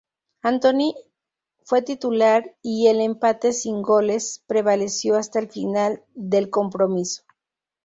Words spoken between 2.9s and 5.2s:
empate sin goles prevaleció